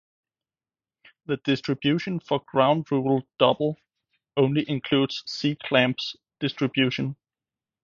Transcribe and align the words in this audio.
The 1.27 1.37
distribution 1.37 2.19
for 2.21 2.39
“Ground 2.47 2.91
Rule 2.91 3.21
Double” 3.37 3.77
only 4.35 4.67
includes 4.67 5.21
C-Clamp’s 5.27 6.15
contribution. 6.41 7.15